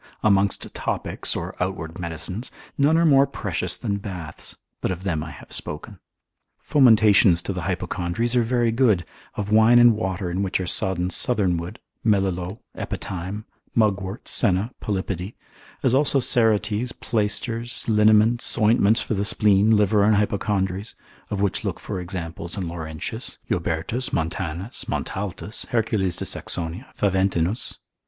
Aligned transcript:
Amongst 0.23 0.73
topics 0.73 1.35
or 1.35 1.55
outward 1.59 1.99
medicines, 1.99 2.49
none 2.75 2.97
are 2.97 3.05
more 3.05 3.27
precious 3.27 3.77
than 3.77 3.97
baths, 3.97 4.57
but 4.81 4.89
of 4.89 5.03
them 5.03 5.23
I 5.23 5.29
have 5.29 5.51
spoken. 5.51 5.99
Fomentations 6.57 7.39
to 7.43 7.53
the 7.53 7.61
hypochondries 7.61 8.35
are 8.35 8.41
very 8.41 8.71
good, 8.71 9.05
of 9.35 9.51
wine 9.51 9.77
and 9.77 9.93
water 9.95 10.31
in 10.31 10.41
which 10.41 10.59
are 10.59 10.65
sodden 10.65 11.11
southernwood, 11.11 11.77
melilot, 12.03 12.57
epithyme, 12.75 13.45
mugwort, 13.75 14.27
senna, 14.27 14.71
polypody, 14.81 15.35
as 15.83 15.93
also 15.93 16.19
cerotes, 16.19 16.91
plaisters, 16.99 17.87
liniments, 17.87 18.57
ointments 18.57 19.01
for 19.01 19.13
the 19.13 19.23
spleen, 19.23 19.69
liver, 19.69 20.03
and 20.03 20.15
hypochondries, 20.15 20.95
of 21.29 21.41
which 21.41 21.63
look 21.63 21.79
for 21.79 22.01
examples 22.01 22.57
in 22.57 22.67
Laurentius, 22.67 23.37
Jobertus 23.47 24.11
lib. 24.11 24.31
3. 24.31 24.31
c. 24.31 24.35
pra. 24.35 24.55
med. 24.55 24.63
Montanus 24.63 24.85
consil. 24.87 24.87
231. 24.89 25.03
Montaltus 25.03 25.61
cap. 25.65 25.69
33. 25.69 25.69
Hercules 25.77 26.15
de 26.15 26.25
Saxonia, 26.25 26.85
Faventinus. 26.95 27.75